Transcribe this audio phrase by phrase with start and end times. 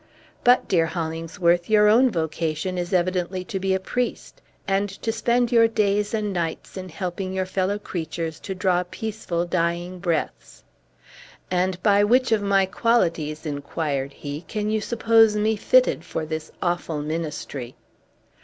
[0.43, 5.51] But, dear Hollingsworth, your own vocation is evidently to be a priest, and to spend
[5.51, 10.63] your days and nights in helping your fellow creatures to draw peaceful dying breaths."
[11.51, 16.51] "And by which of my qualities," inquired he, "can you suppose me fitted for this
[16.63, 17.75] awful ministry?"